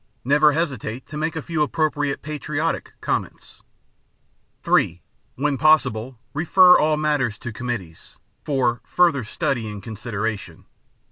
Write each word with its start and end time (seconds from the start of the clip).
Never 0.25 0.53
hesitate 0.53 1.05
to 1.05 1.15
make 1.15 1.35
a 1.35 1.43
few 1.43 1.61
appropriate 1.61 2.23
"patriotic" 2.23 2.93
comments. 3.01 3.61
(3) 4.63 4.99
When 5.35 5.59
possible, 5.59 6.17
refer 6.33 6.75
all 6.79 6.97
matters 6.97 7.37
to 7.37 7.53
committees, 7.53 8.17
for 8.43 8.81
"further 8.83 9.23
study 9.23 9.69
and 9.69 9.83
consideration." 9.83 10.65